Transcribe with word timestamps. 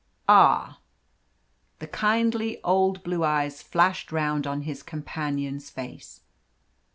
"Ah!" 0.27 0.79
The 1.77 1.85
kindly 1.85 2.59
old 2.63 3.03
blue 3.03 3.23
eyes 3.23 3.61
flashed 3.61 4.11
round 4.11 4.47
on 4.47 4.61
his 4.63 4.81
companion's 4.81 5.69
face. 5.69 6.21